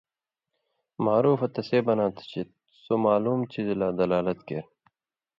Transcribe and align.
معرفہ 1.05 1.47
تسے 1.53 1.79
بناں 1.85 2.11
تھہ 2.15 2.23
چے 2.31 2.41
سو 2.83 2.93
معلُوم 3.05 3.39
څیزہۡ 3.51 3.77
لا 3.79 3.87
دلالت 3.99 4.39
کېر 4.47 4.65